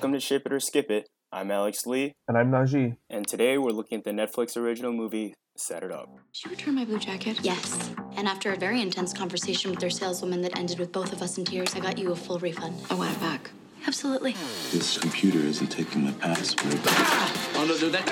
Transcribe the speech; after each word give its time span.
Welcome 0.00 0.14
to 0.14 0.20
Ship 0.20 0.40
It 0.46 0.50
or 0.54 0.60
Skip 0.60 0.90
It. 0.90 1.10
I'm 1.30 1.50
Alex 1.50 1.84
Lee, 1.84 2.14
And 2.26 2.38
I'm 2.38 2.50
Najee. 2.50 2.96
and 3.10 3.28
today 3.28 3.58
we're 3.58 3.68
looking 3.68 3.98
at 3.98 4.04
the 4.04 4.12
Netflix 4.12 4.56
original 4.56 4.94
movie 4.94 5.34
Set 5.58 5.82
It 5.82 5.92
Up. 5.92 6.08
Did 6.32 6.42
you 6.46 6.50
return 6.52 6.74
my 6.76 6.86
blue 6.86 6.98
jacket? 6.98 7.38
Yes. 7.42 7.92
And 8.16 8.26
after 8.26 8.50
a 8.50 8.56
very 8.56 8.80
intense 8.80 9.12
conversation 9.12 9.70
with 9.70 9.78
their 9.78 9.90
saleswoman 9.90 10.40
that 10.40 10.58
ended 10.58 10.78
with 10.78 10.90
both 10.90 11.12
of 11.12 11.20
us 11.20 11.36
in 11.36 11.44
tears, 11.44 11.74
I 11.74 11.80
got 11.80 11.98
you 11.98 12.12
a 12.12 12.16
full 12.16 12.38
refund. 12.38 12.80
I 12.88 12.94
want 12.94 13.14
it 13.14 13.20
back. 13.20 13.50
Absolutely. 13.86 14.32
This 14.72 14.96
computer 14.96 15.40
isn't 15.40 15.66
taking 15.68 16.04
my 16.04 16.12
password. 16.12 16.80
Ah! 16.86 17.50
Oh, 17.56 17.66
no, 17.66 17.76
no, 17.78 17.90
that. 17.90 18.04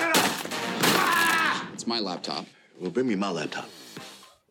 Ah! 0.83 1.67
It's 1.73 1.87
my 1.87 1.99
laptop. 1.99 2.45
Well, 2.79 2.91
bring 2.91 3.07
me 3.07 3.15
my 3.15 3.31
laptop. 3.31 3.67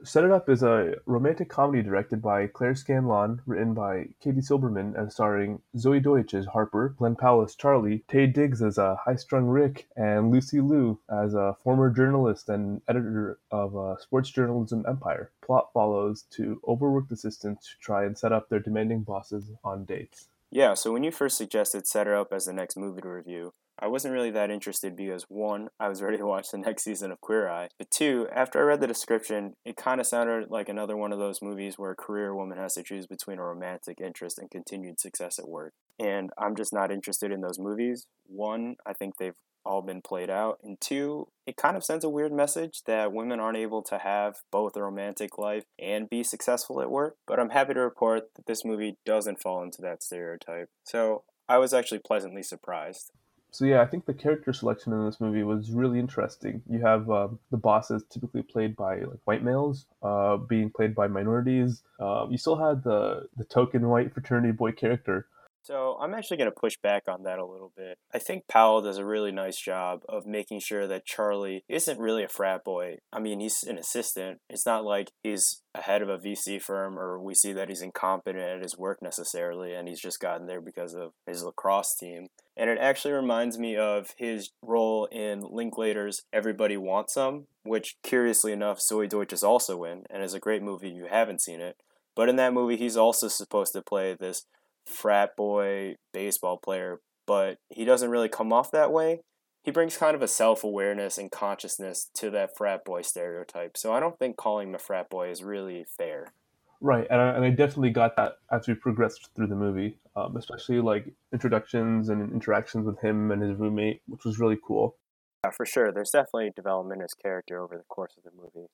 Set 0.05 0.23
It 0.23 0.31
Up 0.31 0.49
is 0.49 0.63
a 0.63 0.95
romantic 1.07 1.49
comedy 1.49 1.83
directed 1.83 2.23
by 2.23 2.47
Claire 2.47 2.77
Scanlon, 2.77 3.43
written 3.47 3.75
by 3.75 4.07
Katie 4.21 4.41
Silberman, 4.41 4.97
and 4.97 5.13
starring 5.13 5.61
Zoey 5.77 6.01
Deutch 6.01 6.35
as 6.35 6.47
Harper, 6.47 6.95
Glen 6.97 7.17
Powell 7.17 7.43
as 7.43 7.57
Charlie, 7.57 8.05
Taye 8.09 8.33
Diggs 8.33 8.63
as 8.63 8.79
a 8.79 8.97
high-strung 9.05 9.47
Rick, 9.47 9.89
and 9.97 10.31
Lucy 10.31 10.61
Liu 10.61 11.01
as 11.11 11.35
a 11.35 11.57
former 11.65 11.91
journalist 11.91 12.49
and 12.49 12.81
editor 12.89 13.41
of 13.51 13.75
a 13.75 13.97
Sports 14.01 14.31
Journalism 14.31 14.85
Empire. 14.89 15.33
Plot 15.45 15.71
follows 15.75 16.27
two 16.31 16.61
overworked 16.67 17.11
assistants 17.11 17.67
who 17.69 17.83
try 17.83 18.05
and 18.05 18.17
set 18.17 18.33
up 18.33 18.49
their 18.49 18.61
demanding 18.61 19.03
bosses 19.03 19.51
on 19.65 19.85
dates. 19.85 20.29
Yeah, 20.51 20.75
so 20.75 20.93
when 20.93 21.03
you 21.03 21.11
first 21.11 21.37
suggested 21.37 21.87
Set 21.89 22.07
It 22.07 22.15
Up 22.15 22.33
as 22.33 22.47
the 22.47 22.53
next 22.53 22.77
movie 22.77 23.03
to 23.03 23.09
review, 23.09 23.53
I 23.81 23.87
wasn't 23.87 24.15
really 24.15 24.31
that 24.33 24.51
interested 24.51 24.97
because 24.97 25.25
one, 25.29 25.69
I 25.79 25.89
was 25.89 26.03
ready 26.03 26.19
to 26.19 26.27
watch 26.27 26.51
the 26.51 26.59
next 26.59 26.83
season 26.83 27.13
of 27.13 27.21
Queer 27.21 27.49
Eye, 27.49 27.69
but 27.79 27.91
two, 27.91 28.27
after 28.35 28.59
I 28.59 28.63
read 28.63 28.81
the 28.81 28.87
description, 28.87 29.55
it 29.65 29.77
kind 29.77 30.01
of 30.01 30.07
sounded 30.07 30.51
like 30.51 30.69
another 30.69 30.97
one 30.97 31.13
of 31.13 31.19
those 31.19 31.41
movies 31.41 31.79
where 31.79 31.93
a 31.93 31.97
career 31.97 32.35
woman 32.35 32.59
has 32.59 32.75
to 32.75 32.83
choose 32.83 33.07
between 33.07 33.39
a 33.39 33.45
romantic 33.45 34.01
interest 34.01 34.39
and 34.39 34.51
continued 34.51 34.99
success 34.99 35.39
at 35.39 35.49
work. 35.49 35.75
And 35.99 36.31
I'm 36.37 36.57
just 36.57 36.73
not 36.73 36.91
interested 36.91 37.31
in 37.31 37.41
those 37.41 37.59
movies. 37.59 38.07
One, 38.27 38.77
I 38.85 38.93
think 38.95 39.17
they've 39.17 39.35
all 39.65 39.83
been 39.83 40.01
played 40.01 40.31
out, 40.31 40.59
and 40.63 40.81
two, 40.81 41.29
it 41.47 41.57
kind 41.57 41.77
of 41.77 41.85
sends 41.85 42.05
a 42.05 42.09
weird 42.09 42.33
message 42.33 42.83
that 42.87 43.13
women 43.13 43.39
aren't 43.39 43.59
able 43.59 43.83
to 43.83 43.99
have 43.99 44.37
both 44.51 44.77
a 44.77 44.83
romantic 44.83 45.37
life 45.39 45.65
and 45.79 46.09
be 46.09 46.23
successful 46.23 46.81
at 46.81 46.91
work. 46.91 47.17
But 47.27 47.39
I'm 47.39 47.51
happy 47.51 47.75
to 47.75 47.81
report 47.81 48.35
that 48.35 48.47
this 48.47 48.65
movie 48.65 48.97
doesn't 49.05 49.43
fall 49.43 49.63
into 49.63 49.83
that 49.83 50.03
stereotype. 50.03 50.69
So 50.85 51.25
I 51.49 51.59
was 51.59 51.73
actually 51.73 52.01
pleasantly 52.01 52.43
surprised. 52.43 53.11
So 53.51 53.65
yeah, 53.65 53.81
I 53.81 53.87
think 53.87 54.05
the 54.05 54.15
character 54.15 54.53
selection 54.53 54.93
in 54.93 55.05
this 55.05 55.21
movie 55.21 55.43
was 55.43 55.71
really 55.73 55.99
interesting. 55.99 56.63
You 56.69 56.81
have 56.81 57.11
um, 57.11 57.39
the 57.51 57.57
bosses 57.57 58.05
typically 58.11 58.43
played 58.43 58.77
by 58.77 59.01
like 59.01 59.21
white 59.25 59.43
males, 59.43 59.87
uh, 60.03 60.37
being 60.37 60.71
played 60.71 60.95
by 60.95 61.09
minorities. 61.09 61.83
Uh, 61.99 62.27
you 62.31 62.37
still 62.39 62.57
had 62.57 62.85
the 62.85 63.29
the 63.37 63.45
token 63.45 63.89
white 63.89 64.13
fraternity 64.13 64.53
boy 64.53 64.73
character. 64.73 65.27
So 65.69 65.99
I'm 66.01 66.15
actually 66.15 66.39
going 66.39 66.51
to 66.51 66.59
push 66.59 66.79
back 66.83 67.03
on 67.09 67.25
that 67.25 67.39
a 67.39 67.45
little 67.45 67.73
bit. 67.77 67.99
I 68.15 68.19
think 68.19 68.49
Powell 68.49 68.81
does 68.81 68.97
a 68.97 69.05
really 69.05 69.33
nice 69.33 69.61
job 69.61 70.01
of 70.09 70.25
making 70.25 70.61
sure 70.61 70.87
that 70.87 71.05
Charlie 71.05 71.63
isn't 71.69 72.01
really 72.01 72.25
a 72.25 72.29
frat 72.29 72.65
boy. 72.65 73.01
I 73.13 73.21
mean, 73.21 73.41
he's 73.41 73.65
an 73.65 73.77
assistant. 73.77 74.39
It's 74.49 74.65
not 74.65 74.87
like 74.87 75.11
he's 75.23 75.61
a 75.75 75.83
head 75.83 76.01
of 76.01 76.09
a 76.09 76.17
VC 76.17 76.59
firm 76.63 76.99
or 76.99 77.21
we 77.21 77.35
see 77.35 77.53
that 77.53 77.69
he's 77.69 77.83
incompetent 77.83 78.43
at 78.43 78.63
his 78.63 78.79
work 78.79 79.03
necessarily 79.03 79.75
and 79.75 79.89
he's 79.89 80.01
just 80.01 80.21
gotten 80.21 80.47
there 80.47 80.63
because 80.63 80.95
of 80.95 81.13
his 81.27 81.43
lacrosse 81.43 81.95
team. 81.95 82.29
And 82.57 82.71
it 82.71 82.79
actually 82.79 83.13
reminds 83.13 83.59
me 83.59 83.77
of 83.77 84.15
his 84.17 84.49
role 84.63 85.05
in 85.13 85.43
Linklater's 85.43 86.23
Everybody 86.33 86.79
Wants 86.79 87.13
Some, 87.13 87.45
which 87.63 87.97
curiously 88.03 88.53
enough 88.53 88.79
Zoey 88.79 89.07
Deutch 89.07 89.35
is 89.35 89.43
also 89.43 89.85
in 89.85 90.05
and 90.09 90.23
is 90.23 90.33
a 90.33 90.41
great 90.41 90.63
movie 90.63 90.89
if 90.89 90.97
you 90.97 91.09
haven't 91.11 91.43
seen 91.43 91.61
it. 91.61 91.77
But 92.17 92.31
in 92.31 92.37
that 92.37 92.55
movie, 92.55 92.77
he's 92.77 92.97
also 92.97 93.29
supposed 93.29 93.75
to 93.75 93.83
play 93.83 94.17
this 94.19 94.45
frat 94.89 95.37
boy 95.37 95.97
baseball 96.13 96.57
player, 96.57 97.01
but 97.27 97.59
he 97.71 97.85
doesn't 97.85 98.11
really 98.11 98.29
come 98.29 98.53
off 98.53 98.71
that 98.71 98.93
way. 98.93 99.21
He 99.65 99.71
brings 99.71 99.97
kind 99.97 100.15
of 100.15 100.23
a 100.23 100.29
self 100.29 100.65
awareness 100.65 101.19
and 101.19 101.31
consciousness 101.31 102.11
to 102.15 102.31
that 102.31 102.57
frat 102.57 102.85
boy 102.85 103.03
stereotype. 103.03 103.77
So 103.77 103.93
I 103.93 104.01
don't 104.01 104.19
think 104.19 104.37
calling 104.37 104.69
him 104.69 104.75
a 104.75 104.79
frat 104.79 105.11
boy 105.11 105.31
is 105.31 105.43
really 105.43 105.85
fair. 105.85 106.33
Right, 106.81 107.09
and 107.11 107.21
I, 107.21 107.31
and 107.31 107.45
I 107.45 107.51
definitely 107.51 107.91
got 107.91 108.15
that 108.17 108.35
as 108.53 108.69
we 108.69 108.75
progressed 108.75 109.31
through 109.35 109.49
the 109.49 109.57
movie, 109.57 109.99
um, 110.15 110.37
especially 110.37 110.81
like 110.81 111.13
introductions 111.33 112.09
and 112.09 112.33
interactions 112.33 112.87
with 112.87 113.01
him 113.01 113.33
and 113.33 113.43
his 113.43 113.59
roommate, 113.59 114.01
which 114.07 114.25
was 114.25 114.39
really 114.39 114.59
cool. 114.65 114.97
Yeah, 115.45 115.51
for 115.51 115.67
sure. 115.67 115.93
There's 115.93 116.11
definitely 116.11 116.51
development 116.55 117.01
in 117.01 117.03
his 117.03 117.15
character 117.15 117.61
over 117.61 117.77
the 117.77 117.85
course 117.89 118.15
of 118.17 118.23
the 118.23 118.31
movie. 118.37 118.69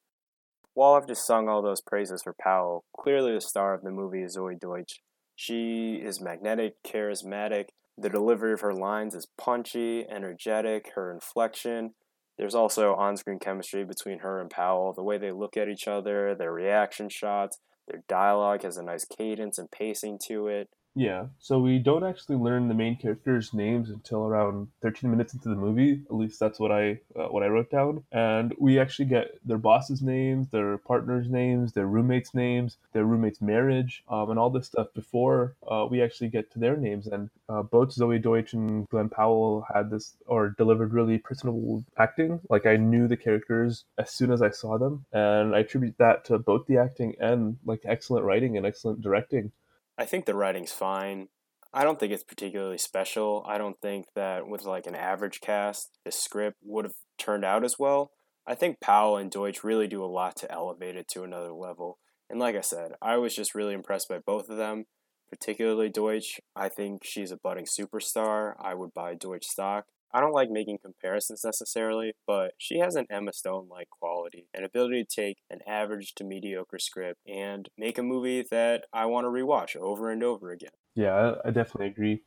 While 0.75 0.95
I've 0.95 1.07
just 1.07 1.27
sung 1.27 1.49
all 1.49 1.63
those 1.63 1.81
praises 1.81 2.23
for 2.23 2.35
Powell, 2.35 2.85
clearly 2.97 3.33
the 3.33 3.41
star 3.41 3.75
of 3.75 3.83
the 3.83 3.91
movie 3.91 4.23
is 4.23 4.37
Zoey 4.37 4.59
Deutch. 4.59 5.01
She 5.37 5.95
is 5.97 6.21
magnetic, 6.21 6.83
charismatic. 6.83 7.69
The 7.97 8.11
delivery 8.11 8.53
of 8.53 8.61
her 8.61 8.75
lines 8.75 9.15
is 9.15 9.29
punchy, 9.39 10.07
energetic, 10.09 10.93
her 10.95 11.13
inflection. 11.13 11.95
There's 12.39 12.55
also 12.55 12.95
on 12.95 13.17
screen 13.17 13.39
chemistry 13.39 13.85
between 13.85 14.21
her 14.21 14.41
and 14.41 14.51
Powell, 14.51 14.93
the 14.93 15.03
way 15.03 15.19
they 15.19 15.31
look 15.31 15.57
at 15.57 15.69
each 15.69 15.87
other, 15.87 16.35
their 16.35 16.53
reaction 16.53 17.09
shots, 17.09 17.59
their 17.87 18.03
dialogue 18.09 18.63
has 18.63 18.77
a 18.77 18.83
nice 18.83 19.05
cadence 19.05 19.59
and 19.59 19.71
pacing 19.71 20.19
to 20.27 20.49
it. 20.49 20.71
Yeah, 20.97 21.27
so 21.41 21.59
we 21.59 21.81
don't 21.81 22.05
actually 22.05 22.37
learn 22.37 22.69
the 22.69 22.75
main 22.75 22.95
characters' 22.97 23.53
names 23.53 23.91
until 23.91 24.27
around 24.27 24.69
13 24.81 25.11
minutes 25.11 25.35
into 25.35 25.49
the 25.49 25.57
movie. 25.57 26.03
At 26.09 26.15
least 26.15 26.39
that's 26.39 26.61
what 26.61 26.71
I 26.71 27.01
uh, 27.17 27.27
what 27.29 27.43
I 27.43 27.49
wrote 27.49 27.69
down. 27.69 28.05
And 28.13 28.55
we 28.61 28.79
actually 28.79 29.07
get 29.07 29.39
their 29.45 29.59
bosses' 29.59 30.03
names, 30.03 30.51
their 30.51 30.79
partners' 30.79 31.29
names, 31.29 31.73
their 31.73 31.89
roommates' 31.89 32.33
names, 32.33 32.77
their 32.93 33.05
roommates' 33.07 33.43
marriage, 33.43 34.05
um, 34.09 34.31
and 34.31 34.39
all 34.39 34.51
this 34.51 34.67
stuff 34.69 34.87
before 34.95 35.57
uh, 35.69 35.85
we 35.91 36.01
actually 36.01 36.29
get 36.29 36.53
to 36.53 36.61
their 36.61 36.77
names. 36.77 37.09
And 37.09 37.29
uh, 37.49 37.63
both 37.63 37.89
Zoey 37.89 38.23
Deutch 38.23 38.53
and 38.53 38.89
Glen 38.89 39.09
Powell 39.09 39.67
had 39.75 39.91
this 39.91 40.15
or 40.27 40.51
delivered 40.51 40.93
really 40.93 41.19
personable 41.19 41.85
acting. 41.99 42.39
Like 42.49 42.67
I 42.67 42.77
knew 42.77 43.09
the 43.09 43.17
characters 43.17 43.85
as 43.99 44.11
soon 44.13 44.31
as 44.31 44.43
I 44.43 44.51
saw 44.51 44.79
them, 44.79 45.07
and 45.13 45.57
I 45.57 45.61
attribute 45.61 45.99
that 45.99 46.25
to 46.27 46.39
both 46.39 46.67
the 46.67 46.79
acting 46.79 47.17
and 47.19 47.57
like 47.65 47.81
excellent 47.85 48.25
writing 48.25 48.57
and 48.57 48.65
excellent 48.65 49.01
directing. 49.01 49.51
I 49.97 50.05
think 50.05 50.27
the 50.27 50.35
writing's 50.35 50.73
fine. 50.73 51.29
I 51.73 51.83
don't 51.83 51.99
think 51.99 52.13
it's 52.13 52.25
particularly 52.25 52.79
special. 52.79 53.45
I 53.49 53.59
don't 53.59 53.81
think 53.81 54.07
that 54.15 54.47
with 54.47 54.65
like 54.65 54.87
an 54.87 54.95
average 54.95 55.41
cast, 55.41 55.99
the 56.05 56.13
script 56.13 56.59
would 56.63 56.85
have 56.85 56.95
turned 57.19 57.45
out 57.45 57.65
as 57.65 57.79
well. 57.79 58.13
I 58.47 58.55
think 58.55 58.81
Powell 58.81 59.17
and 59.17 59.31
Deutch 59.31 59.65
really 59.65 59.89
do 59.89 60.05
a 60.05 60.07
lot 60.07 60.37
to 60.37 60.53
elevate 60.53 60.97
it 60.97 61.09
to 61.09 61.25
another 61.25 61.53
level. 61.53 61.99
And 62.29 62.39
like 62.39 62.57
I 62.57 62.61
said, 62.61 62.93
I 63.03 63.17
was 63.17 63.35
just 63.35 63.55
really 63.55 63.75
impressed 63.75 64.09
by 64.09 64.19
both 64.19 64.49
of 64.49 64.57
them, 64.57 64.85
particularly 65.29 65.89
Deutch. 65.89 66.41
I 66.55 66.69
think 66.69 67.03
she's 67.05 67.33
a 67.33 67.37
budding 67.37 67.67
superstar. 67.67 68.55
I 68.61 68.75
would 68.75 68.95
buy 68.95 69.15
Deutch 69.15 69.47
stock. 69.47 69.87
I 70.15 70.21
don't 70.21 70.33
like 70.33 70.49
making 70.49 70.79
comparisons 70.79 71.43
necessarily, 71.45 72.13
but 72.25 72.53
she 72.57 72.79
has 72.79 72.95
an 72.95 73.07
Emma 73.11 73.33
Stone 73.33 73.67
like 73.69 73.91
quality, 73.91 74.47
an 74.55 74.63
ability 74.63 75.03
to 75.03 75.23
take 75.23 75.39
an 75.51 75.59
average 75.67 76.15
to 76.15 76.25
mediocre 76.25 76.79
script 76.79 77.19
and 77.27 77.69
make 77.77 77.99
a 77.99 78.03
movie 78.03 78.47
that 78.49 78.85
I 78.93 79.07
want 79.07 79.25
to 79.25 79.29
rewatch 79.29 79.75
over 79.75 80.13
and 80.13 80.23
over 80.23 80.53
again. 80.53 80.71
Yeah, 80.95 81.15
I, 81.45 81.49
I 81.49 81.51
definitely 81.51 81.89
agree. 81.89 82.23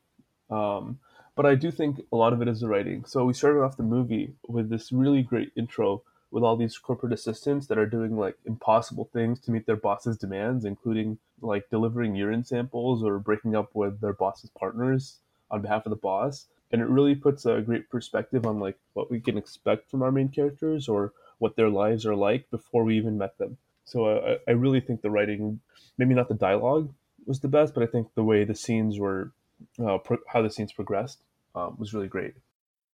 Um, 0.49 0.99
but 1.33 1.45
I 1.45 1.55
do 1.55 1.71
think 1.71 2.01
a 2.11 2.17
lot 2.17 2.33
of 2.33 2.41
it 2.41 2.49
is 2.49 2.59
the 2.59 2.67
writing. 2.67 3.05
So 3.05 3.23
we 3.23 3.33
started 3.33 3.61
off 3.61 3.77
the 3.77 3.83
movie 3.83 4.33
with 4.49 4.69
this 4.69 4.91
really 4.91 5.21
great 5.21 5.53
intro 5.55 6.03
with 6.29 6.43
all 6.43 6.57
these 6.57 6.77
corporate 6.77 7.13
assistants 7.13 7.67
that 7.67 7.77
are 7.77 7.85
doing 7.85 8.17
like 8.17 8.35
impossible 8.45 9.09
things 9.13 9.39
to 9.39 9.51
meet 9.51 9.65
their 9.65 9.77
boss's 9.77 10.17
demands, 10.17 10.65
including 10.65 11.19
like 11.39 11.69
delivering 11.69 12.15
urine 12.15 12.43
samples 12.43 13.01
or 13.01 13.17
breaking 13.17 13.55
up 13.55 13.69
with 13.73 14.01
their 14.01 14.11
boss's 14.11 14.49
partners 14.59 15.19
on 15.51 15.61
behalf 15.61 15.85
of 15.85 15.89
the 15.89 15.95
boss. 15.95 16.45
And 16.71 16.81
it 16.81 16.87
really 16.87 17.15
puts 17.15 17.45
a 17.45 17.61
great 17.61 17.89
perspective 17.89 18.45
on 18.45 18.59
like 18.59 18.77
what 18.93 19.09
we 19.09 19.19
can 19.21 19.37
expect 19.37 19.89
from 19.89 20.03
our 20.03 20.11
main 20.11 20.29
characters 20.29 20.89
or 20.89 21.13
what 21.37 21.55
their 21.55 21.69
lives 21.69 22.05
are 22.05 22.15
like 22.15 22.49
before 22.49 22.83
we 22.83 22.97
even 22.97 23.17
met 23.17 23.37
them. 23.37 23.57
So 23.85 24.07
I, 24.07 24.37
I 24.49 24.51
really 24.51 24.81
think 24.81 25.01
the 25.01 25.09
writing, 25.09 25.61
maybe 25.97 26.13
not 26.13 26.27
the 26.27 26.33
dialogue 26.33 26.93
was 27.25 27.39
the 27.39 27.47
best, 27.47 27.73
but 27.73 27.83
I 27.83 27.87
think 27.87 28.13
the 28.15 28.23
way 28.23 28.43
the 28.43 28.55
scenes 28.55 28.99
were, 28.99 29.31
uh, 29.79 29.97
pro- 29.99 30.17
how 30.27 30.41
the 30.41 30.49
scenes 30.49 30.73
progressed, 30.73 31.21
um, 31.55 31.77
was 31.79 31.93
really 31.93 32.07
great. 32.09 32.33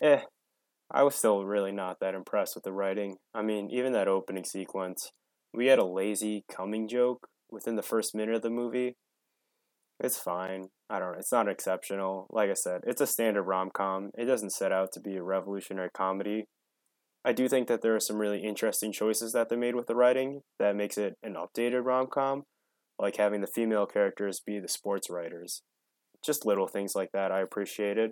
Eh, 0.03 0.21
I 0.91 1.03
was 1.03 1.15
still 1.15 1.45
really 1.45 1.73
not 1.73 2.01
that 2.01 2.15
impressed 2.15 2.55
with 2.55 2.65
the 2.65 2.73
writing. 2.73 3.17
I 3.35 3.41
mean, 3.41 3.71
even 3.71 3.93
that 3.95 4.09
opening 4.09 4.45
sequence, 4.45 5.13
we 5.55 5.69
had 5.69 5.79
a 5.79 5.85
lazy 5.85 6.45
coming 6.51 6.89
joke 6.89 7.29
within 7.51 7.77
the 7.77 7.83
first 7.83 8.15
minute 8.15 8.35
of 8.35 8.43
the 8.43 8.51
movie. 8.51 8.97
It's 10.03 10.19
fine. 10.19 10.67
I 10.91 10.99
don't 10.99 11.13
know. 11.13 11.19
It's 11.19 11.33
not 11.33 11.49
exceptional. 11.49 12.27
Like 12.31 12.51
I 12.51 12.55
said, 12.55 12.81
it's 12.87 13.01
a 13.01 13.07
standard 13.07 13.45
rom 13.45 13.71
com. 13.73 14.11
It 14.19 14.25
doesn't 14.25 14.51
set 14.51 14.73
out 14.73 14.91
to 14.93 15.01
be 15.01 15.17
a 15.17 15.23
revolutionary 15.23 15.91
comedy. 15.95 16.45
I 17.25 17.33
do 17.33 17.49
think 17.49 17.69
that 17.69 17.83
there 17.83 17.95
are 17.95 18.01
some 18.01 18.19
really 18.19 18.43
interesting 18.43 18.93
choices 18.93 19.33
that 19.33 19.49
they 19.49 19.55
made 19.55 19.77
with 19.77 19.87
the 19.87 19.95
writing 19.95 20.41
that 20.59 20.75
makes 20.75 20.99
it 20.99 21.15
an 21.23 21.35
updated 21.35 21.85
rom 21.85 22.09
com, 22.09 22.43
like 22.99 23.17
having 23.17 23.43
the 23.43 23.47
female 23.47 23.87
characters 23.87 24.41
be 24.45 24.59
the 24.59 24.67
sports 24.67 25.09
writers. 25.09 25.63
Just 26.25 26.45
little 26.45 26.67
things 26.67 26.97
like 26.97 27.11
that 27.13 27.31
I 27.31 27.41
appreciated. 27.41 28.11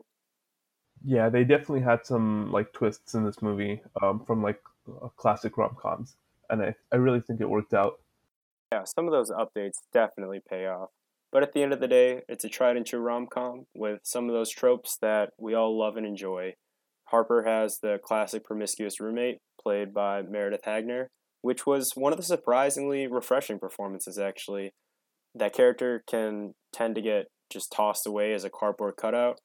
Yeah, 1.05 1.29
they 1.29 1.43
definitely 1.43 1.81
had 1.81 2.07
some 2.07 2.53
like 2.53 2.73
twists 2.73 3.15
in 3.15 3.25
this 3.25 3.43
movie 3.43 3.83
um, 4.01 4.23
from 4.25 4.45
like 4.45 4.61
uh, 4.89 5.09
classic 5.17 5.57
rom 5.57 5.77
coms, 5.81 6.15
and 6.49 6.63
I, 6.63 6.75
I 6.93 6.97
really 6.97 7.21
think 7.21 7.41
it 7.41 7.51
worked 7.51 7.75
out. 7.75 7.99
Yeah, 8.73 8.85
some 8.85 9.07
of 9.07 9.13
those 9.13 9.31
updates 9.31 9.79
definitely 9.93 10.41
pay 10.49 10.67
off. 10.67 10.91
But 11.33 11.43
at 11.43 11.53
the 11.53 11.63
end 11.63 11.73
of 11.73 11.81
the 11.81 11.89
day, 11.89 12.23
it's 12.29 12.45
a 12.45 12.49
tried 12.49 12.77
and 12.77 12.85
true 12.85 13.01
rom 13.01 13.27
com 13.27 13.67
with 13.75 14.01
some 14.03 14.29
of 14.29 14.35
those 14.35 14.51
tropes 14.51 14.97
that 15.01 15.31
we 15.39 15.55
all 15.55 15.79
love 15.79 15.97
and 15.97 16.07
enjoy. 16.07 16.55
Harper 17.07 17.45
has 17.45 17.79
the 17.81 17.99
classic 18.03 18.45
promiscuous 18.45 19.01
roommate, 19.01 19.39
played 19.61 19.93
by 19.93 20.23
Meredith 20.23 20.65
Hagner, 20.65 21.09
which 21.43 21.67
was 21.67 21.93
one 21.95 22.13
of 22.13 22.17
the 22.17 22.25
surprisingly 22.25 23.07
refreshing 23.07 23.59
performances, 23.59 24.19
actually. 24.19 24.73
That 25.35 25.53
character 25.53 26.03
can 26.09 26.55
tend 26.73 26.97
to 26.97 27.03
get 27.03 27.27
just 27.51 27.73
tossed 27.73 28.07
away 28.07 28.33
as 28.33 28.45
a 28.45 28.51
cardboard 28.51 28.95
cutout, 28.97 29.39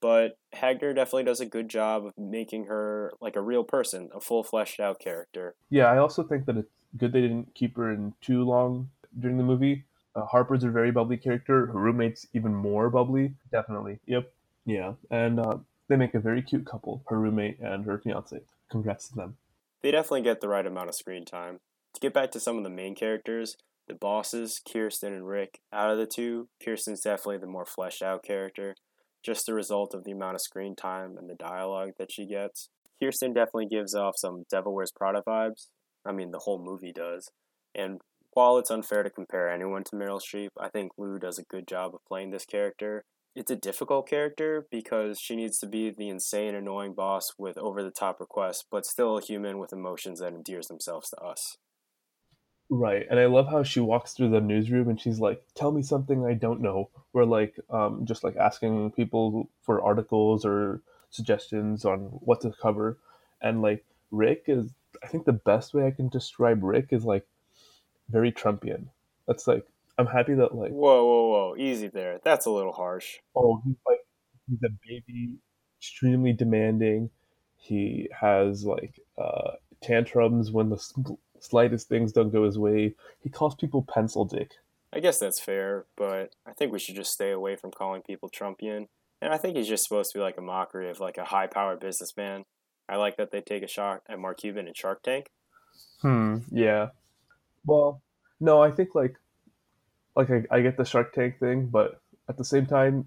but 0.00 0.36
Hagner 0.52 0.94
definitely 0.94 1.24
does 1.24 1.40
a 1.40 1.46
good 1.46 1.68
job 1.68 2.06
of 2.06 2.12
making 2.18 2.66
her 2.66 3.12
like 3.20 3.36
a 3.36 3.40
real 3.40 3.64
person, 3.64 4.10
a 4.14 4.20
full 4.20 4.44
fleshed 4.44 4.78
out 4.78 5.00
character. 5.00 5.54
Yeah, 5.70 5.86
I 5.86 5.98
also 5.98 6.22
think 6.22 6.46
that 6.46 6.56
it's 6.56 6.70
good 6.96 7.12
they 7.12 7.20
didn't 7.20 7.54
keep 7.54 7.76
her 7.76 7.90
in 7.90 8.14
too 8.20 8.44
long 8.44 8.90
during 9.18 9.36
the 9.36 9.42
movie. 9.42 9.84
Uh, 10.16 10.24
Harper's 10.24 10.64
a 10.64 10.70
very 10.70 10.90
bubbly 10.90 11.18
character. 11.18 11.66
Her 11.66 11.78
roommate's 11.78 12.26
even 12.32 12.54
more 12.54 12.88
bubbly. 12.88 13.34
Definitely. 13.52 13.98
Yep. 14.06 14.32
Yeah, 14.64 14.94
and 15.10 15.38
uh, 15.38 15.58
they 15.88 15.96
make 15.96 16.14
a 16.14 16.20
very 16.20 16.42
cute 16.42 16.66
couple. 16.66 17.02
Her 17.08 17.18
roommate 17.18 17.60
and 17.60 17.84
her 17.84 17.98
fiance. 17.98 18.40
Congrats 18.70 19.08
to 19.08 19.14
them. 19.14 19.36
They 19.82 19.92
definitely 19.92 20.22
get 20.22 20.40
the 20.40 20.48
right 20.48 20.66
amount 20.66 20.88
of 20.88 20.96
screen 20.96 21.24
time. 21.24 21.60
To 21.94 22.00
get 22.00 22.12
back 22.12 22.32
to 22.32 22.40
some 22.40 22.58
of 22.58 22.64
the 22.64 22.70
main 22.70 22.96
characters, 22.96 23.56
the 23.86 23.94
bosses, 23.94 24.60
Kirsten 24.70 25.12
and 25.12 25.28
Rick, 25.28 25.60
out 25.72 25.90
of 25.90 25.98
the 25.98 26.06
two, 26.06 26.48
Kirsten's 26.62 27.02
definitely 27.02 27.38
the 27.38 27.46
more 27.46 27.64
fleshed 27.64 28.02
out 28.02 28.24
character, 28.24 28.74
just 29.22 29.46
the 29.46 29.54
result 29.54 29.94
of 29.94 30.04
the 30.04 30.10
amount 30.10 30.34
of 30.34 30.40
screen 30.40 30.74
time 30.74 31.16
and 31.16 31.30
the 31.30 31.36
dialogue 31.36 31.92
that 31.98 32.10
she 32.10 32.26
gets. 32.26 32.68
Kirsten 33.00 33.32
definitely 33.32 33.66
gives 33.66 33.94
off 33.94 34.14
some 34.16 34.44
Devil 34.50 34.74
Wears 34.74 34.90
Prada 34.90 35.22
vibes. 35.26 35.68
I 36.04 36.12
mean, 36.12 36.32
the 36.32 36.40
whole 36.40 36.62
movie 36.62 36.92
does. 36.92 37.30
And 37.74 38.00
while 38.36 38.58
it's 38.58 38.70
unfair 38.70 39.02
to 39.02 39.08
compare 39.08 39.50
anyone 39.50 39.82
to 39.82 39.96
Meryl 39.96 40.20
Streep, 40.20 40.50
I 40.60 40.68
think 40.68 40.92
Liu 40.98 41.18
does 41.18 41.38
a 41.38 41.44
good 41.44 41.66
job 41.66 41.94
of 41.94 42.04
playing 42.06 42.32
this 42.32 42.44
character. 42.44 43.02
It's 43.34 43.50
a 43.50 43.56
difficult 43.56 44.06
character 44.06 44.66
because 44.70 45.18
she 45.18 45.36
needs 45.36 45.58
to 45.60 45.66
be 45.66 45.88
the 45.88 46.10
insane, 46.10 46.54
annoying 46.54 46.92
boss 46.92 47.32
with 47.38 47.56
over 47.56 47.82
the 47.82 47.90
top 47.90 48.20
requests, 48.20 48.62
but 48.70 48.84
still 48.84 49.16
a 49.16 49.22
human 49.22 49.56
with 49.56 49.72
emotions 49.72 50.20
that 50.20 50.34
endears 50.34 50.66
themselves 50.66 51.08
to 51.10 51.16
us. 51.16 51.56
Right, 52.68 53.06
and 53.08 53.18
I 53.18 53.24
love 53.24 53.48
how 53.48 53.62
she 53.62 53.80
walks 53.80 54.12
through 54.12 54.28
the 54.30 54.40
newsroom 54.42 54.90
and 54.90 55.00
she's 55.00 55.18
like, 55.18 55.42
"Tell 55.54 55.72
me 55.72 55.80
something 55.80 56.26
I 56.26 56.34
don't 56.34 56.60
know." 56.60 56.90
We're 57.14 57.24
like, 57.24 57.58
um, 57.70 58.04
just 58.04 58.22
like 58.22 58.36
asking 58.36 58.90
people 58.92 59.48
for 59.62 59.80
articles 59.80 60.44
or 60.44 60.82
suggestions 61.08 61.86
on 61.86 62.00
what 62.20 62.42
to 62.42 62.52
cover, 62.60 62.98
and 63.40 63.62
like 63.62 63.86
Rick 64.10 64.44
is, 64.48 64.74
I 65.02 65.06
think 65.06 65.24
the 65.24 65.32
best 65.32 65.72
way 65.72 65.86
I 65.86 65.90
can 65.90 66.10
describe 66.10 66.62
Rick 66.62 66.88
is 66.90 67.06
like 67.06 67.26
very 68.08 68.32
Trumpian. 68.32 68.86
That's 69.26 69.46
like 69.46 69.66
I'm 69.98 70.06
happy 70.06 70.34
that 70.34 70.54
like 70.54 70.70
Whoa, 70.70 71.04
whoa, 71.04 71.28
whoa, 71.28 71.54
easy 71.58 71.88
there. 71.88 72.20
That's 72.24 72.46
a 72.46 72.50
little 72.50 72.72
harsh. 72.72 73.16
oh 73.34 73.60
he's 73.64 73.76
like 73.86 74.00
he's 74.48 74.62
a 74.64 74.70
baby, 74.86 75.34
extremely 75.80 76.32
demanding. 76.32 77.10
He 77.56 78.08
has 78.18 78.64
like 78.64 79.00
uh, 79.18 79.52
tantrums 79.82 80.52
when 80.52 80.68
the 80.70 81.16
slightest 81.40 81.88
things 81.88 82.12
don't 82.12 82.30
go 82.30 82.44
his 82.44 82.58
way. 82.58 82.94
He 83.20 83.28
calls 83.28 83.54
people 83.54 83.82
pencil 83.82 84.24
dick. 84.24 84.52
I 84.92 85.00
guess 85.00 85.18
that's 85.18 85.40
fair, 85.40 85.84
but 85.96 86.34
I 86.46 86.52
think 86.52 86.72
we 86.72 86.78
should 86.78 86.94
just 86.94 87.12
stay 87.12 87.30
away 87.30 87.56
from 87.56 87.70
calling 87.70 88.02
people 88.02 88.30
Trumpian. 88.30 88.86
And 89.20 89.32
I 89.32 89.38
think 89.38 89.56
he's 89.56 89.68
just 89.68 89.82
supposed 89.84 90.12
to 90.12 90.18
be 90.18 90.22
like 90.22 90.38
a 90.38 90.42
mockery 90.42 90.88
of 90.90 91.00
like 91.00 91.18
a 91.18 91.24
high 91.24 91.46
powered 91.46 91.80
businessman. 91.80 92.44
I 92.88 92.96
like 92.96 93.16
that 93.16 93.30
they 93.30 93.40
take 93.40 93.62
a 93.62 93.68
shot 93.68 94.02
at 94.08 94.18
Mark 94.18 94.38
Cuban 94.38 94.68
in 94.68 94.74
Shark 94.74 95.02
Tank. 95.02 95.30
Hmm. 96.02 96.38
Yeah. 96.50 96.88
Well, 97.66 98.02
no, 98.40 98.62
I 98.62 98.70
think 98.70 98.94
like 98.94 99.16
like 100.14 100.30
I, 100.30 100.44
I 100.50 100.60
get 100.62 100.76
the 100.76 100.84
Shark 100.84 101.12
Tank 101.12 101.38
thing, 101.38 101.66
but 101.66 102.00
at 102.28 102.38
the 102.38 102.44
same 102.44 102.66
time, 102.66 103.06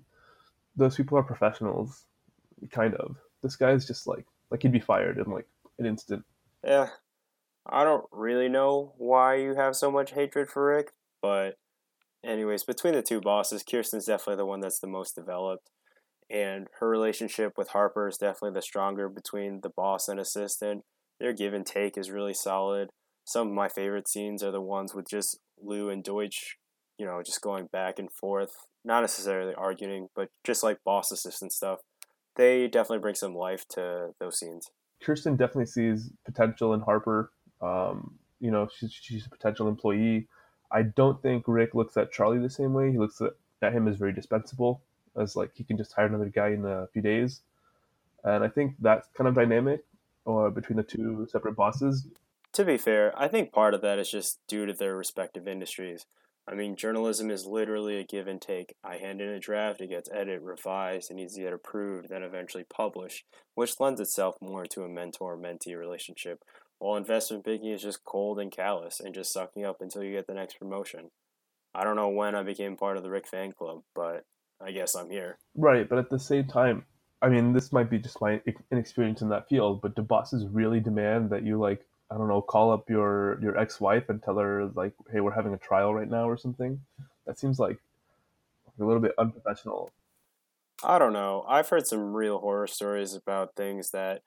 those 0.75 0.95
people 0.95 1.17
are 1.17 1.23
professionals, 1.23 2.05
kind 2.71 2.93
of. 2.95 3.15
This 3.41 3.55
guy's 3.55 3.87
just 3.87 4.05
like 4.05 4.25
like 4.51 4.61
he'd 4.61 4.71
be 4.71 4.79
fired 4.79 5.17
in 5.17 5.31
like 5.31 5.47
an 5.79 5.85
instant. 5.85 6.23
Yeah, 6.63 6.89
I 7.65 7.83
don't 7.83 8.05
really 8.11 8.49
know 8.49 8.93
why 8.97 9.35
you 9.35 9.55
have 9.55 9.75
so 9.75 9.89
much 9.89 10.11
hatred 10.11 10.49
for 10.49 10.65
Rick, 10.65 10.91
but 11.21 11.55
anyways, 12.23 12.63
between 12.63 12.93
the 12.93 13.01
two 13.01 13.21
bosses, 13.21 13.63
Kirsten's 13.63 14.05
definitely 14.05 14.37
the 14.37 14.45
one 14.45 14.59
that's 14.59 14.79
the 14.79 14.87
most 14.87 15.15
developed, 15.15 15.69
and 16.29 16.67
her 16.79 16.89
relationship 16.89 17.53
with 17.57 17.69
Harper 17.69 18.07
is 18.07 18.17
definitely 18.17 18.55
the 18.55 18.61
stronger 18.61 19.07
between 19.07 19.61
the 19.61 19.71
boss 19.75 20.07
and 20.07 20.19
assistant. 20.19 20.83
Their 21.19 21.33
give 21.33 21.53
and 21.53 21.65
take 21.65 21.97
is 21.97 22.11
really 22.11 22.33
solid. 22.33 22.89
Some 23.29 23.49
of 23.49 23.53
my 23.53 23.69
favorite 23.69 24.07
scenes 24.07 24.41
are 24.41 24.49
the 24.49 24.59
ones 24.59 24.95
with 24.95 25.07
just 25.07 25.37
Liu 25.61 25.87
and 25.87 26.03
Deutch, 26.03 26.57
you 26.97 27.05
know, 27.05 27.21
just 27.23 27.41
going 27.41 27.67
back 27.67 27.99
and 27.99 28.11
forth, 28.11 28.65
not 28.83 29.01
necessarily 29.01 29.53
arguing, 29.53 30.09
but 30.15 30.29
just 30.43 30.63
like 30.63 30.83
boss 30.83 31.11
assistant 31.11 31.53
stuff. 31.53 31.81
They 32.37 32.67
definitely 32.67 33.03
bring 33.03 33.13
some 33.13 33.35
life 33.35 33.67
to 33.75 34.15
those 34.19 34.39
scenes. 34.39 34.71
Kirsten 34.99 35.35
definitely 35.35 35.67
sees 35.67 36.09
potential 36.25 36.73
in 36.73 36.79
Harper. 36.79 37.29
Um, 37.61 38.15
you 38.39 38.49
know, 38.49 38.67
she's 38.75 38.91
she's 38.91 39.27
a 39.27 39.29
potential 39.29 39.67
employee. 39.67 40.25
I 40.71 40.81
don't 40.81 41.21
think 41.21 41.43
Rick 41.45 41.75
looks 41.75 41.97
at 41.97 42.11
Charlie 42.11 42.39
the 42.39 42.49
same 42.49 42.73
way. 42.73 42.91
He 42.91 42.97
looks 42.97 43.21
at, 43.21 43.33
at 43.61 43.73
him 43.73 43.87
as 43.87 43.97
very 43.97 44.11
dispensable, 44.11 44.81
as 45.15 45.35
like 45.35 45.51
he 45.53 45.63
can 45.63 45.77
just 45.77 45.93
hire 45.93 46.07
another 46.07 46.29
guy 46.29 46.47
in 46.47 46.65
a 46.65 46.87
few 46.93 47.03
days. 47.03 47.41
And 48.23 48.43
I 48.43 48.47
think 48.47 48.73
that 48.79 49.03
kind 49.13 49.27
of 49.27 49.35
dynamic 49.35 49.85
or 50.25 50.49
between 50.49 50.77
the 50.77 50.83
two 50.83 51.27
separate 51.31 51.55
bosses 51.55 52.07
To 52.53 52.65
be 52.65 52.77
fair, 52.77 53.13
I 53.17 53.27
think 53.27 53.51
part 53.51 53.73
of 53.73 53.81
that 53.81 53.99
is 53.99 54.09
just 54.09 54.39
due 54.47 54.65
to 54.65 54.73
their 54.73 54.95
respective 54.95 55.47
industries. 55.47 56.05
I 56.47 56.55
mean, 56.55 56.75
journalism 56.75 57.29
is 57.29 57.45
literally 57.45 57.99
a 57.99 58.03
give 58.03 58.27
and 58.27 58.41
take. 58.41 58.73
I 58.83 58.97
hand 58.97 59.21
in 59.21 59.29
a 59.29 59.39
draft, 59.39 59.81
it 59.81 59.89
gets 59.89 60.09
edited, 60.11 60.41
revised, 60.41 61.11
and 61.11 61.17
needs 61.17 61.35
to 61.35 61.41
get 61.41 61.53
approved, 61.53 62.09
then 62.09 62.23
eventually 62.23 62.65
published, 62.67 63.25
which 63.53 63.79
lends 63.79 64.01
itself 64.01 64.35
more 64.41 64.65
to 64.65 64.81
a 64.81 64.89
mentor 64.89 65.37
mentee 65.37 65.77
relationship, 65.77 66.43
while 66.79 66.97
investment 66.97 67.43
banking 67.43 67.69
is 67.69 67.83
just 67.83 68.03
cold 68.03 68.39
and 68.39 68.51
callous 68.51 68.99
and 68.99 69.13
just 69.13 69.31
sucking 69.31 69.63
up 69.63 69.79
until 69.79 70.03
you 70.03 70.11
get 70.11 70.25
the 70.25 70.33
next 70.33 70.57
promotion. 70.57 71.11
I 71.75 71.83
don't 71.83 71.95
know 71.95 72.09
when 72.09 72.33
I 72.33 72.41
became 72.41 72.77
part 72.77 72.97
of 72.97 73.03
the 73.03 73.11
Rick 73.11 73.27
fan 73.27 73.51
club, 73.51 73.83
but 73.93 74.25
I 74.59 74.71
guess 74.71 74.95
I'm 74.95 75.11
here. 75.11 75.37
Right, 75.55 75.87
but 75.87 75.99
at 75.99 76.09
the 76.09 76.19
same 76.19 76.47
time, 76.47 76.85
I 77.21 77.29
mean, 77.29 77.53
this 77.53 77.71
might 77.71 77.91
be 77.91 77.99
just 77.99 78.21
my 78.21 78.41
inexperience 78.71 79.21
in 79.21 79.29
that 79.29 79.47
field, 79.49 79.81
but 79.81 79.95
do 79.95 80.01
bosses 80.01 80.47
really 80.47 80.79
demand 80.79 81.29
that 81.29 81.43
you 81.43 81.59
like, 81.59 81.85
I 82.11 82.17
don't 82.17 82.27
know, 82.27 82.41
call 82.41 82.71
up 82.71 82.89
your 82.89 83.39
your 83.41 83.57
ex-wife 83.57 84.09
and 84.09 84.21
tell 84.21 84.37
her 84.37 84.65
like, 84.67 84.93
"Hey, 85.11 85.19
we're 85.19 85.31
having 85.31 85.53
a 85.53 85.57
trial 85.57 85.93
right 85.93 86.09
now" 86.09 86.27
or 86.27 86.37
something? 86.37 86.81
That 87.25 87.37
seems 87.37 87.59
like 87.59 87.77
a 88.79 88.83
little 88.83 89.01
bit 89.01 89.13
unprofessional. 89.17 89.91
I 90.83 90.97
don't 90.97 91.13
know. 91.13 91.45
I've 91.47 91.69
heard 91.69 91.87
some 91.87 92.13
real 92.13 92.39
horror 92.39 92.67
stories 92.67 93.13
about 93.13 93.55
things 93.55 93.91
that 93.91 94.23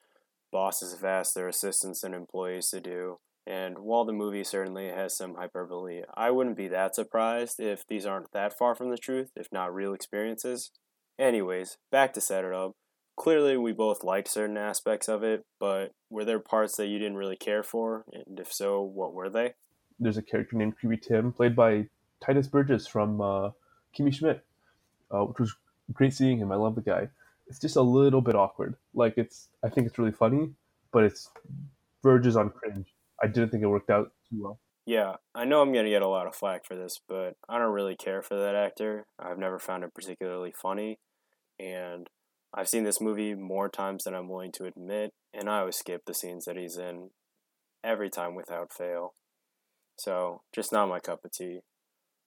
bosses 0.51 0.93
have 0.93 1.03
asked 1.03 1.33
their 1.33 1.47
assistants 1.47 2.03
and 2.03 2.13
employees 2.13 2.69
to 2.69 2.79
do. 2.79 3.19
And 3.45 3.79
while 3.79 4.05
the 4.05 4.13
movie 4.13 4.43
certainly 4.43 4.87
has 4.87 5.17
some 5.17 5.35
hyperbole, 5.35 6.03
I 6.13 6.31
wouldn't 6.31 6.55
be 6.55 6.69
that 6.69 6.95
surprised 6.95 7.59
if 7.59 7.85
these 7.85 8.05
aren't 8.05 8.31
that 8.31 8.57
far 8.57 8.75
from 8.75 8.89
the 8.89 8.97
truth, 8.97 9.31
if 9.35 9.51
not 9.51 9.73
real 9.73 9.93
experiences. 9.93 10.71
Anyways, 11.19 11.77
back 11.91 12.13
to 12.13 12.21
Set 12.21 12.45
It 12.45 12.53
Up. 12.53 12.75
Clearly, 13.15 13.57
we 13.57 13.71
both 13.71 14.03
liked 14.03 14.27
certain 14.27 14.57
aspects 14.57 15.07
of 15.07 15.23
it, 15.23 15.45
but 15.59 15.91
were 16.09 16.25
there 16.25 16.39
parts 16.39 16.75
that 16.77 16.87
you 16.87 16.97
didn't 16.97 17.17
really 17.17 17.35
care 17.35 17.63
for? 17.63 18.05
And 18.11 18.39
if 18.39 18.51
so, 18.51 18.81
what 18.81 19.13
were 19.13 19.29
they? 19.29 19.53
There's 19.99 20.17
a 20.17 20.21
character 20.21 20.55
named 20.55 20.77
Creepy 20.77 20.97
Tim, 20.97 21.31
played 21.31 21.55
by 21.55 21.87
Tituss 22.23 22.49
Burgess 22.49 22.87
from 22.87 23.21
uh, 23.21 23.51
Kimmy 23.95 24.13
Schmidt, 24.13 24.43
uh, 25.11 25.25
which 25.25 25.39
was 25.39 25.55
great 25.93 26.13
seeing 26.13 26.39
him. 26.39 26.51
I 26.51 26.55
love 26.55 26.75
the 26.75 26.81
guy. 26.81 27.09
It's 27.47 27.59
just 27.59 27.75
a 27.75 27.81
little 27.81 28.21
bit 28.21 28.35
awkward. 28.35 28.75
Like 28.93 29.13
it's, 29.17 29.49
I 29.63 29.69
think 29.69 29.85
it's 29.85 29.99
really 29.99 30.11
funny, 30.11 30.49
but 30.91 31.03
it's 31.03 31.29
verges 32.01 32.35
on 32.35 32.49
cringe. 32.49 32.87
I 33.21 33.27
didn't 33.27 33.49
think 33.49 33.63
it 33.63 33.67
worked 33.67 33.89
out 33.89 34.11
too 34.29 34.43
well. 34.43 34.59
Yeah, 34.85 35.15
I 35.33 35.45
know 35.45 35.61
I'm 35.61 35.71
going 35.71 35.85
to 35.85 35.91
get 35.91 36.01
a 36.01 36.07
lot 36.07 36.27
of 36.27 36.35
flack 36.35 36.65
for 36.65 36.75
this, 36.75 36.99
but 37.07 37.37
I 37.47 37.57
don't 37.57 37.71
really 37.71 37.95
care 37.95 38.21
for 38.21 38.35
that 38.35 38.55
actor. 38.55 39.05
I've 39.17 39.37
never 39.37 39.59
found 39.59 39.83
him 39.83 39.91
particularly 39.93 40.51
funny, 40.51 40.99
and 41.57 42.09
I've 42.53 42.69
seen 42.69 42.83
this 42.83 43.01
movie 43.01 43.33
more 43.33 43.69
times 43.69 44.03
than 44.03 44.13
I'm 44.13 44.29
willing 44.29 44.51
to 44.53 44.65
admit, 44.65 45.11
and 45.33 45.49
I 45.49 45.59
always 45.59 45.77
skip 45.77 46.01
the 46.05 46.13
scenes 46.13 46.45
that 46.45 46.57
he's 46.57 46.77
in 46.77 47.09
every 47.83 48.09
time 48.09 48.35
without 48.35 48.71
fail. 48.71 49.13
So, 49.97 50.41
just 50.53 50.71
not 50.71 50.89
my 50.89 50.99
cup 50.99 51.25
of 51.25 51.31
tea. 51.31 51.59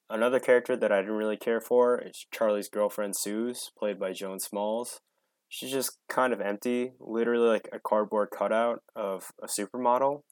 Another 0.09 0.39
character 0.39 0.77
that 0.77 0.93
I 0.93 1.01
didn't 1.01 1.17
really 1.17 1.37
care 1.37 1.61
for 1.61 2.01
is 2.01 2.27
Charlie's 2.33 2.69
girlfriend, 2.69 3.17
Suze, 3.17 3.71
played 3.79 3.99
by 3.99 4.13
Joan 4.13 4.39
Smalls. 4.39 5.01
She's 5.49 5.71
just 5.71 5.99
kind 6.09 6.33
of 6.33 6.41
empty, 6.41 6.93
literally 7.01 7.49
like 7.49 7.69
a 7.73 7.79
cardboard 7.79 8.29
cutout 8.37 8.83
of 8.95 9.31
a 9.43 9.47
supermodel 9.47 10.23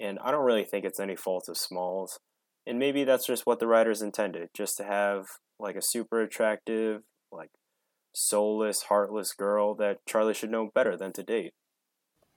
and 0.00 0.18
I 0.24 0.30
don't 0.30 0.44
really 0.44 0.64
think 0.64 0.84
it's 0.84 0.98
any 0.98 1.14
fault 1.14 1.48
of 1.48 1.58
Smalls. 1.58 2.18
And 2.66 2.78
maybe 2.78 3.04
that's 3.04 3.26
just 3.26 3.46
what 3.46 3.60
the 3.60 3.66
writers 3.66 4.00
intended, 4.00 4.48
just 4.56 4.78
to 4.78 4.84
have 4.84 5.26
like 5.58 5.76
a 5.76 5.82
super 5.82 6.22
attractive, 6.22 7.02
like 7.30 7.50
soulless, 8.12 8.82
heartless 8.82 9.32
girl 9.32 9.74
that 9.76 10.04
Charlie 10.06 10.34
should 10.34 10.50
know 10.50 10.70
better 10.74 10.96
than 10.96 11.12
to 11.12 11.22
date. 11.22 11.52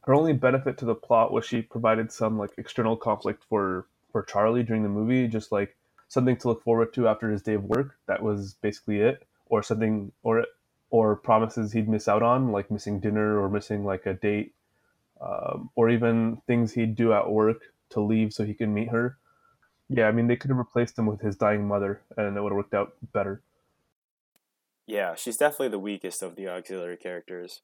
Her 0.02 0.14
only 0.14 0.34
benefit 0.34 0.78
to 0.80 0.86
the 0.86 0.96
plot 0.96 1.32
was 1.32 1.46
she 1.46 1.62
provided 1.62 2.12
some 2.12 2.38
like 2.38 2.52
external 2.58 2.98
conflict 2.98 3.44
for 3.50 3.88
for 4.12 4.22
Charlie 4.24 4.64
during 4.64 4.84
the 4.84 4.90
movie, 4.90 5.28
just 5.28 5.52
like 5.52 5.76
something 6.08 6.38
to 6.38 6.48
look 6.50 6.64
forward 6.64 6.94
to 6.94 7.08
after 7.08 7.30
his 7.30 7.42
day 7.42 7.56
of 7.56 7.64
work. 7.64 7.98
That 8.08 8.22
was 8.22 8.56
basically 8.62 9.00
it, 9.00 9.26
or 9.48 9.64
something, 9.64 10.12
or 10.22 10.46
or 10.90 11.16
promises 11.16 11.72
he'd 11.72 11.90
miss 11.90 12.08
out 12.08 12.22
on, 12.22 12.52
like 12.52 12.70
missing 12.70 13.00
dinner 13.00 13.40
or 13.42 13.50
missing 13.50 13.84
like 13.84 14.06
a 14.06 14.14
date, 14.14 14.54
um, 15.22 15.70
or 15.76 15.90
even 15.90 16.42
things 16.46 16.74
he'd 16.74 16.96
do 16.96 17.14
at 17.14 17.32
work 17.32 17.62
to 17.90 18.02
leave 18.02 18.34
so 18.34 18.44
he 18.44 18.54
can 18.54 18.74
meet 18.74 18.90
her. 18.90 19.18
Yeah, 19.90 20.08
I 20.08 20.12
mean 20.12 20.28
they 20.28 20.36
could 20.36 20.50
have 20.50 20.58
replaced 20.58 21.00
him 21.00 21.06
with 21.06 21.22
his 21.22 21.36
dying 21.36 21.68
mother, 21.68 22.02
and 22.18 22.38
it 22.38 22.42
would 22.42 22.52
have 22.52 22.58
worked 22.58 22.74
out 22.74 22.94
better. 23.14 23.42
Yeah, 24.86 25.16
she's 25.16 25.38
definitely 25.38 25.70
the 25.70 25.80
weakest 25.80 26.22
of 26.22 26.36
the 26.36 26.48
auxiliary 26.48 26.98
characters. 26.98 27.62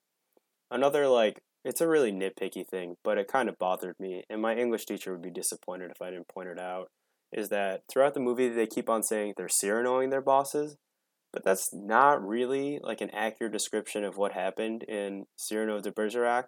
Another 0.72 1.08
like 1.08 1.42
it's 1.66 1.82
a 1.82 1.88
really 1.88 2.12
nitpicky 2.12 2.66
thing, 2.66 2.96
but 3.04 3.18
it 3.18 3.28
kind 3.28 3.50
of 3.50 3.60
bothered 3.60 4.00
me, 4.00 4.24
and 4.30 4.42
my 4.42 4.56
English 4.56 4.86
teacher 4.86 5.12
would 5.12 5.22
be 5.22 5.30
disappointed 5.30 5.92
if 5.92 6.02
I 6.02 6.10
didn't 6.10 6.30
point 6.30 6.50
it 6.50 6.60
out. 6.60 6.90
Is 7.32 7.50
that 7.50 7.82
throughout 7.92 8.14
the 8.14 8.20
movie 8.20 8.48
they 8.48 8.66
keep 8.66 8.90
on 8.90 9.04
saying 9.04 9.34
they're 9.36 9.48
Cyranoing 9.48 10.10
their 10.10 10.22
bosses, 10.22 10.78
but 11.32 11.44
that's 11.44 11.74
not 11.74 12.26
really 12.26 12.80
like 12.82 13.02
an 13.02 13.12
accurate 13.12 13.52
description 13.52 14.04
of 14.04 14.18
what 14.18 14.32
happened 14.32 14.84
in 14.84 15.26
Cyrano 15.36 15.80
de 15.80 15.92
Bergerac. 15.92 16.46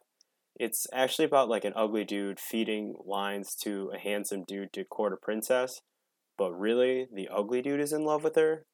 It's 0.56 0.88
actually 0.94 1.26
about 1.26 1.50
like 1.50 1.66
an 1.66 1.74
ugly 1.76 2.04
dude 2.04 2.40
feeding 2.40 2.96
lines 3.06 3.56
to 3.64 3.92
a 3.94 4.00
handsome 4.00 4.44
dude 4.48 4.74
to 4.74 4.84
court 4.86 5.14
a 5.14 5.18
princess, 5.18 5.82
but 6.38 6.52
really 6.54 7.08
the 7.14 7.30
ugly 7.30 7.62
dude 7.62 7.80
is 7.82 7.94
in 7.94 8.04
love 8.04 8.24
with 8.24 8.36
her. 8.36 8.66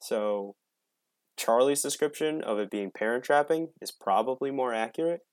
So 0.00 0.54
Charlie's 1.36 1.82
description 1.82 2.42
of 2.42 2.58
it 2.58 2.70
being 2.70 2.90
parent 2.90 3.24
trapping 3.24 3.68
is 3.80 3.90
probably 3.90 4.50
more 4.50 4.72
accurate. 4.74 5.24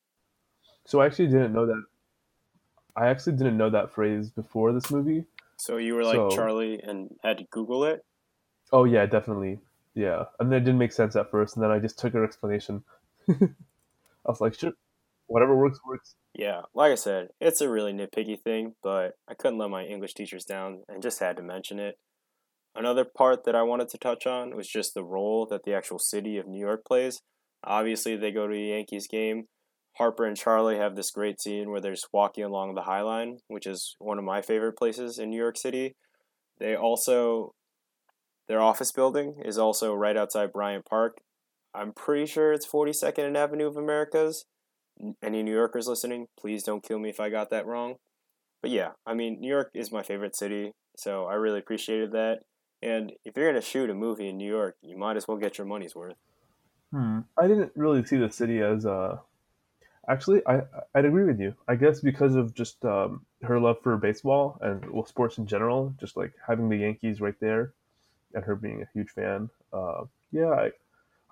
So 0.85 0.99
I 1.01 1.05
actually 1.05 1.27
didn't 1.27 1.53
know 1.53 1.65
that. 1.65 1.83
I 2.95 3.07
actually 3.07 3.33
didn't 3.37 3.57
know 3.57 3.69
that 3.69 3.91
phrase 3.93 4.29
before 4.29 4.71
this 4.73 4.91
movie. 4.91 5.25
So 5.57 5.77
you 5.77 5.95
were 5.95 6.03
like 6.03 6.15
So- 6.15 6.29
Charlie 6.31 6.79
and 6.81 7.09
had 7.23 7.37
to 7.39 7.45
Google 7.45 7.85
it. 7.85 8.05
Oh 8.71 8.83
yeah, 8.85 9.05
definitely. 9.05 9.59
Yeah, 9.95 10.25
and 10.39 10.51
then 10.51 10.57
it 10.61 10.65
didn't 10.65 10.79
make 10.79 10.91
sense 10.91 11.15
at 11.15 11.29
first, 11.29 11.55
and 11.55 11.63
then 11.63 11.69
I 11.69 11.77
just 11.77 11.99
took 11.99 12.13
her 12.13 12.23
explanation. 12.23 12.83
I 13.29 13.35
was 14.25 14.41
like, 14.41 14.55
sure, 14.55 14.71
whatever 15.27 15.55
works 15.55 15.79
works. 15.87 16.15
Yeah, 16.33 16.61
like 16.73 16.91
I 16.91 16.95
said, 16.95 17.29
it's 17.39 17.61
a 17.61 17.69
really 17.69 17.93
nitpicky 17.93 18.41
thing, 18.41 18.73
but 18.81 19.15
I 19.27 19.35
couldn't 19.35 19.59
let 19.59 19.69
my 19.69 19.83
English 19.85 20.15
teachers 20.15 20.45
down 20.45 20.81
and 20.89 21.03
just 21.03 21.19
had 21.19 21.37
to 21.37 21.43
mention 21.43 21.79
it. 21.79 21.99
Another 22.75 23.05
part 23.05 23.43
that 23.45 23.55
I 23.55 23.61
wanted 23.61 23.89
to 23.89 23.97
touch 23.97 24.25
on 24.25 24.55
was 24.55 24.67
just 24.67 24.93
the 24.93 25.03
role 25.03 25.45
that 25.47 25.63
the 25.63 25.73
actual 25.73 25.99
city 25.99 26.37
of 26.37 26.47
New 26.47 26.59
York 26.59 26.83
plays. 26.85 27.21
Obviously, 27.63 28.15
they 28.15 28.31
go 28.31 28.47
to 28.47 28.55
a 28.55 28.69
Yankees 28.75 29.07
game. 29.07 29.45
Harper 29.97 30.25
and 30.25 30.35
Charlie 30.35 30.77
have 30.77 30.95
this 30.95 31.11
great 31.11 31.39
scene 31.39 31.69
where 31.69 31.79
they're 31.79 31.93
just 31.93 32.07
walking 32.11 32.43
along 32.43 32.73
the 32.73 32.81
High 32.81 33.01
Line, 33.01 33.37
which 33.47 33.67
is 33.67 33.95
one 33.99 34.17
of 34.17 34.23
my 34.23 34.41
favorite 34.41 34.77
places 34.77 35.19
in 35.19 35.29
New 35.29 35.37
York 35.37 35.57
City. 35.57 35.95
They 36.59 36.75
also, 36.75 37.53
their 38.47 38.59
office 38.59 38.91
building 38.91 39.35
is 39.45 39.59
also 39.59 39.93
right 39.93 40.17
outside 40.17 40.51
Bryant 40.51 40.85
Park. 40.85 41.19
I'm 41.75 41.93
pretty 41.93 42.25
sure 42.25 42.53
it's 42.53 42.67
42nd 42.67 43.27
and 43.27 43.37
Avenue 43.37 43.67
of 43.67 43.77
Americas 43.77 44.45
any 45.21 45.43
New 45.43 45.53
Yorkers 45.53 45.87
listening, 45.87 46.27
please 46.39 46.63
don't 46.63 46.83
kill 46.83 46.99
me 46.99 47.09
if 47.09 47.19
I 47.19 47.29
got 47.29 47.49
that 47.49 47.65
wrong. 47.65 47.95
But 48.61 48.71
yeah, 48.71 48.91
I 49.05 49.13
mean, 49.13 49.39
New 49.39 49.49
York 49.49 49.69
is 49.73 49.91
my 49.91 50.03
favorite 50.03 50.35
city, 50.35 50.71
so 50.97 51.25
I 51.25 51.33
really 51.33 51.59
appreciated 51.59 52.11
that. 52.11 52.39
And 52.83 53.13
if 53.23 53.37
you're 53.37 53.49
going 53.49 53.61
to 53.61 53.67
shoot 53.67 53.89
a 53.89 53.93
movie 53.93 54.27
in 54.27 54.37
New 54.37 54.49
York, 54.49 54.75
you 54.81 54.97
might 54.97 55.15
as 55.15 55.27
well 55.27 55.37
get 55.37 55.57
your 55.57 55.65
money's 55.65 55.95
worth. 55.95 56.17
Hmm. 56.91 57.19
I 57.37 57.47
didn't 57.47 57.71
really 57.75 58.05
see 58.05 58.17
the 58.17 58.29
city 58.29 58.59
as 58.61 58.85
uh 58.85 59.17
actually 60.07 60.41
I 60.45 60.61
I'd 60.93 61.05
agree 61.05 61.23
with 61.23 61.39
you. 61.39 61.55
I 61.67 61.75
guess 61.75 62.01
because 62.01 62.35
of 62.35 62.53
just 62.53 62.83
um, 62.85 63.25
her 63.41 63.59
love 63.59 63.77
for 63.81 63.97
baseball 63.97 64.59
and 64.61 64.85
well 64.91 65.05
sports 65.05 65.37
in 65.37 65.47
general, 65.47 65.95
just 65.99 66.17
like 66.17 66.33
having 66.45 66.69
the 66.69 66.77
Yankees 66.77 67.21
right 67.21 67.39
there 67.39 67.73
and 68.33 68.43
her 68.43 68.55
being 68.55 68.81
a 68.81 68.89
huge 68.93 69.09
fan. 69.09 69.49
Uh, 69.71 70.03
yeah, 70.31 70.49
I 70.49 70.71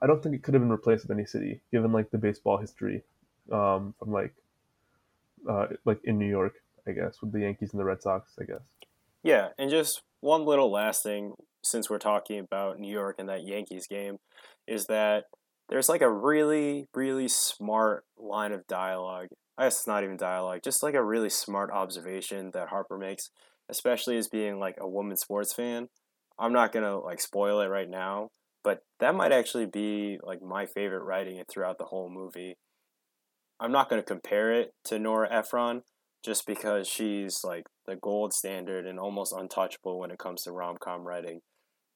I 0.01 0.08
don't 0.08 0.24
think 0.24 0.36
it 0.36 0.43
could 0.43 0.53
have 0.53 0.63
been 0.63 0.72
replaced 0.72 1.03
with 1.03 1.15
any 1.15 1.25
city 1.25 1.62
given 1.72 1.91
like 1.91 2.10
the 2.10 2.17
baseball 2.17 2.58
history 2.58 3.03
um, 3.51 3.93
from 4.00 4.12
like 4.12 4.34
uh, 5.48 5.67
like 5.86 6.00
in 6.05 6.17
New 6.17 6.29
York, 6.29 6.55
I 6.88 6.91
guess, 6.91 7.22
with 7.22 7.34
the 7.34 7.41
Yankees 7.41 7.72
and 7.72 7.79
the 7.79 7.86
Red 7.86 8.01
Sox, 8.01 8.31
I 8.39 8.46
guess. 8.46 8.62
Yeah, 9.22 9.50
and 9.60 9.70
just 9.70 10.01
one 10.21 10.45
little 10.45 10.71
last 10.71 11.03
thing, 11.03 11.33
since 11.63 11.89
we're 11.89 11.99
talking 11.99 12.39
about 12.39 12.79
New 12.79 12.91
York 12.91 13.15
and 13.19 13.29
that 13.29 13.45
Yankees 13.45 13.87
game, 13.87 14.17
is 14.67 14.85
that 14.85 15.25
there's 15.69 15.89
like 15.89 16.01
a 16.01 16.11
really, 16.11 16.85
really 16.95 17.27
smart 17.27 18.03
line 18.17 18.51
of 18.51 18.67
dialogue. 18.67 19.27
I 19.57 19.65
guess 19.65 19.77
it's 19.79 19.87
not 19.87 20.03
even 20.03 20.17
dialogue, 20.17 20.61
just 20.63 20.83
like 20.83 20.95
a 20.95 21.03
really 21.03 21.29
smart 21.29 21.71
observation 21.71 22.51
that 22.53 22.69
Harper 22.69 22.97
makes, 22.97 23.29
especially 23.69 24.17
as 24.17 24.27
being 24.27 24.59
like 24.59 24.75
a 24.79 24.87
woman 24.87 25.17
sports 25.17 25.53
fan. 25.53 25.87
I'm 26.39 26.53
not 26.53 26.71
gonna 26.71 26.97
like 26.97 27.21
spoil 27.21 27.61
it 27.61 27.67
right 27.67 27.89
now, 27.89 28.29
but 28.63 28.79
that 28.99 29.15
might 29.15 29.31
actually 29.31 29.65
be 29.65 30.19
like 30.23 30.41
my 30.41 30.65
favorite 30.65 31.03
writing 31.03 31.41
throughout 31.49 31.77
the 31.77 31.85
whole 31.85 32.09
movie. 32.09 32.55
I'm 33.59 33.71
not 33.71 33.89
gonna 33.89 34.03
compare 34.03 34.51
it 34.51 34.71
to 34.85 34.99
Nora 34.99 35.31
Ephron, 35.31 35.83
just 36.23 36.45
because 36.45 36.87
she's 36.87 37.43
like 37.43 37.65
the 37.85 37.95
gold 37.95 38.33
standard 38.33 38.85
and 38.85 38.99
almost 38.99 39.33
untouchable 39.33 39.99
when 39.99 40.11
it 40.11 40.19
comes 40.19 40.43
to 40.43 40.51
rom 40.51 40.77
com 40.79 41.07
writing. 41.07 41.41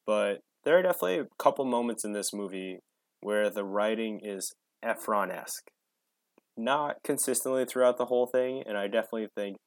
But 0.05 0.41
there 0.63 0.77
are 0.77 0.84
definitely 0.84 1.20
a 1.20 1.27
couple 1.38 1.65
moments 1.65 2.03
in 2.03 2.13
this 2.13 2.34
movie 2.34 2.79
where 3.22 3.50
the 3.50 3.63
writing 3.63 4.20
is 4.24 4.53
Ephron 4.84 5.32
esque. 5.32 5.70
Not 6.58 6.98
consistently 7.03 7.65
throughout 7.65 7.98
the 7.98 8.05
whole 8.05 8.27
thing, 8.27 8.63
and 8.65 8.77
I 8.77 8.88
definitely 8.88 9.27
think 9.36 9.58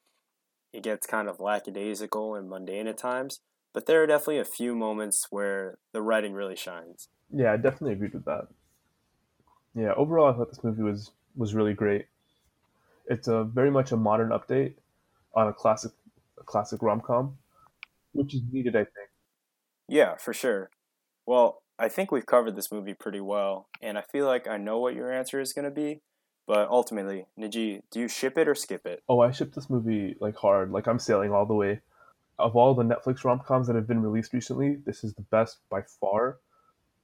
it 0.73 0.83
gets 0.83 1.07
kind 1.07 1.29
of 1.29 1.41
lackadaisical 1.41 2.35
and 2.35 2.49
mundane 2.49 2.87
at 2.87 2.99
times, 2.99 3.41
but 3.75 3.87
there 3.87 4.03
are 4.03 4.07
definitely 4.07 4.39
a 4.39 4.45
few 4.45 4.75
moments 4.75 5.27
where 5.31 5.79
the 5.93 6.03
writing 6.03 6.33
really 6.33 6.57
shines. 6.57 7.09
Yeah, 7.33 7.53
I 7.53 7.57
definitely 7.57 7.93
agreed 7.93 8.15
with 8.15 8.25
that. 8.25 8.49
Yeah, 9.75 9.93
overall, 9.97 10.33
I 10.33 10.37
thought 10.37 10.49
this 10.49 10.65
movie 10.65 10.83
was 10.83 11.13
was 11.37 11.55
really 11.55 11.75
great. 11.75 12.07
It's 13.09 13.29
a 13.29 13.45
very 13.45 13.71
much 13.71 13.93
a 13.93 13.97
modern 13.97 14.31
update 14.31 14.75
on 15.35 15.49
a 15.49 15.53
classic 15.53 15.93
a 16.39 16.45
classic 16.45 16.83
rom 16.83 17.01
com, 17.01 17.39
which 18.13 18.35
is 18.35 18.43
needed, 18.53 18.77
I 18.77 18.85
think. 18.85 19.11
Yeah, 19.89 20.17
for 20.17 20.33
sure. 20.33 20.71
Well, 21.27 21.63
I 21.79 21.89
think 21.89 22.11
we've 22.11 22.27
covered 22.27 22.57
this 22.57 22.71
movie 22.71 22.95
pretty 22.95 23.21
well, 23.21 23.69
and 23.81 23.97
I 23.97 24.03
feel 24.03 24.27
like 24.27 24.47
I 24.47 24.57
know 24.57 24.79
what 24.79 24.95
your 24.95 25.13
answer 25.13 25.41
is 25.41 25.53
going 25.53 25.65
to 25.65 25.71
be. 25.71 26.01
But 26.47 26.71
ultimately, 26.71 27.27
Najee, 27.39 27.83
do 27.91 28.01
you 28.01 28.09
ship 28.09 28.39
it 28.39 28.49
or 28.49 28.55
skip 28.55 28.87
it? 28.87 29.03
Oh, 29.07 29.21
I 29.21 29.33
shipped 29.33 29.55
this 29.55 29.69
movie 29.69 30.17
like 30.19 30.35
hard, 30.35 30.73
like 30.73 30.87
I'm 30.87 30.99
sailing 30.99 31.31
all 31.31 31.45
the 31.45 31.55
way. 31.55 31.81
Of 32.39 32.57
all 32.57 32.75
the 32.75 32.85
Netflix 32.85 33.23
rom 33.23 33.41
coms 33.41 33.67
that 33.67 33.77
have 33.77 33.87
been 33.87 34.01
released 34.01 34.33
recently, 34.33 34.77
this 34.77 35.05
is 35.05 35.13
the 35.13 35.23
best 35.23 35.59
by 35.69 35.83
far. 35.83 36.39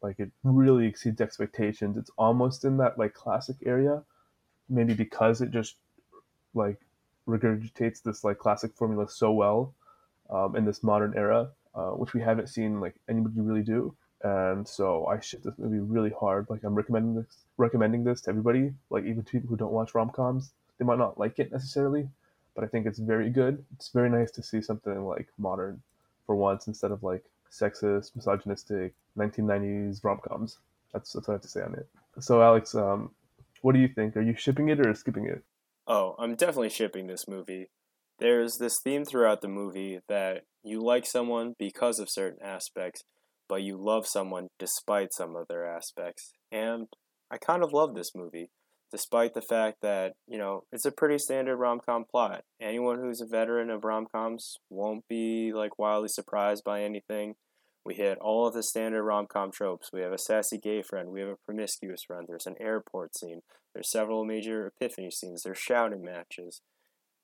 Like 0.01 0.19
it 0.19 0.31
really 0.45 0.87
exceeds 0.87 1.21
expectations. 1.21 1.99
It's 1.99 2.11
almost 2.17 2.65
in 2.65 2.79
that 2.79 2.99
like 2.99 3.13
classic 3.13 3.57
area, 3.67 4.03
maybe 4.69 4.95
because 4.95 5.43
it 5.43 5.51
just 5.51 5.77
like 6.55 6.81
regurgitates 7.27 8.03
this 8.03 8.25
like 8.25 8.39
classic 8.39 8.73
formula 8.75 9.09
so 9.09 9.33
well 9.33 9.75
um, 10.31 10.57
in 10.57 10.65
this 10.65 10.83
modern 10.83 11.15
era, 11.17 11.51
uh, 11.75 11.91
which 11.91 12.15
we 12.15 12.21
haven't 12.21 12.49
seen 12.49 12.81
like 12.81 12.95
anybody 13.09 13.41
really 13.41 13.63
do. 13.63 13.95
And 14.23 14.67
so 14.67 15.07
I 15.07 15.21
ship 15.21 15.43
this 15.43 15.59
movie 15.59 15.81
really 15.81 16.13
hard. 16.19 16.47
Like 16.49 16.65
I'm 16.65 16.75
recommending 16.75 17.15
this 17.15 17.45
recommending 17.57 18.05
this 18.05 18.23
to 18.23 18.31
everybody, 18.31 18.73
like 18.91 19.05
even 19.05 19.23
to 19.23 19.31
people 19.31 19.49
who 19.49 19.57
don't 19.57 19.73
watch 19.73 19.95
rom 19.95 20.11
coms. 20.11 20.53
They 20.79 20.85
might 20.85 20.99
not 20.99 21.19
like 21.19 21.39
it 21.39 21.53
necessarily, 21.53 22.09
but 22.55 22.65
I 22.65 22.67
think 22.67 22.87
it's 22.87 22.99
very 22.99 23.31
good. 23.31 23.65
It's 23.75 23.89
very 23.89 24.11
nice 24.11 24.31
to 24.33 24.43
see 24.43 24.61
something 24.61 25.05
like 25.05 25.29
modern 25.39 25.83
for 26.27 26.35
once 26.35 26.67
instead 26.67 26.91
of 26.91 27.03
like 27.03 27.25
sexist, 27.51 28.17
misogynistic 28.17 28.95
1990s 29.17 30.03
rom 30.03 30.21
coms. 30.27 30.59
That's, 30.93 31.13
that's 31.13 31.29
what 31.29 31.35
I 31.35 31.37
have 31.37 31.43
to 31.43 31.49
say 31.49 31.63
on 31.63 31.75
it. 31.75 31.87
So 32.21 32.43
Alex, 32.43 32.75
um, 32.75 33.11
what 33.63 33.73
do 33.73 33.79
you 33.79 33.89
think? 33.89 34.17
Are 34.17 34.23
you 34.23 34.35
shipping 34.37 34.69
it 34.69 34.85
or 34.85 34.93
skipping 34.95 35.27
it? 35.27 35.43
Oh, 35.87 36.15
I'm 36.19 36.35
definitely 36.35 36.71
shipping 36.71 37.07
this 37.07 37.29
movie. 37.29 37.69
There's 38.19 38.57
this 38.57 38.79
theme 38.83 39.05
throughout 39.05 39.43
the 39.43 39.49
movie 39.49 40.01
that 40.09 40.45
you 40.63 40.81
like 40.83 41.05
someone 41.05 41.55
because 41.59 41.99
of 41.99 42.09
certain 42.09 42.43
aspects, 42.43 43.03
but 43.49 43.63
you 43.63 43.77
love 43.77 44.07
someone 44.07 44.49
despite 44.59 45.13
some 45.13 45.37
of 45.37 45.47
their 45.49 45.67
aspects. 45.67 46.33
And 46.51 46.87
I 47.31 47.37
kind 47.37 47.63
of 47.63 47.73
love 47.73 47.95
this 47.95 48.13
movie, 48.15 48.49
despite 48.91 49.35
the 49.35 49.43
fact 49.43 49.79
that, 49.83 50.15
you 50.27 50.39
know, 50.39 50.63
it's 50.73 50.87
a 50.87 50.93
pretty 50.93 51.19
standard 51.19 51.57
rom 51.57 51.81
com 51.85 52.05
plot. 52.11 52.45
Anyone 52.63 52.99
who's 52.99 53.21
a 53.21 53.27
veteran 53.27 53.69
of 53.69 53.85
rom 53.85 54.07
coms 54.11 54.57
won't 54.71 55.05
be 55.09 55.53
like 55.53 55.79
wildly 55.79 56.09
surprised 56.09 56.65
by 56.65 56.83
anything. 56.83 57.35
We 57.85 57.95
hit 57.95 58.19
all 58.19 58.47
of 58.47 58.55
the 58.55 58.63
standard 58.63 59.05
rom 59.05 59.27
com 59.27 59.51
tropes. 59.53 59.91
We 59.93 60.01
have 60.01 60.13
a 60.13 60.19
sassy 60.19 60.59
gay 60.59 60.83
friend, 60.83 61.11
we 61.11 61.21
have 61.21 61.29
a 61.29 61.37
promiscuous 61.45 62.03
friend, 62.05 62.27
there's 62.27 62.47
an 62.47 62.57
airport 62.61 63.17
scene, 63.17 63.41
there's 63.75 63.91
several 63.91 64.25
major 64.25 64.67
epiphany 64.67 65.11
scenes, 65.11 65.43
there's 65.43 65.59
shouting 65.59 66.03
matches. 66.03 66.63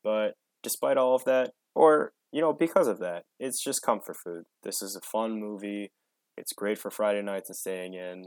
But 0.05 0.35
despite 0.63 0.97
all 0.97 1.15
of 1.15 1.25
that, 1.25 1.53
or, 1.75 2.13
you 2.33 2.41
know, 2.41 2.53
because 2.53 2.89
of 2.89 2.99
that, 2.99 3.25
it's 3.39 3.63
just 3.63 3.83
comfort 3.83 4.17
food. 4.23 4.45
This 4.63 4.83
is 4.83 4.97
a 4.97 5.01
fun 5.01 5.41
movie. 5.41 5.93
It's 6.37 6.53
great 6.53 6.79
for 6.79 6.91
Friday 6.91 7.23
nights 7.23 7.49
and 7.49 7.57
staying 7.57 7.95
in. 7.95 8.27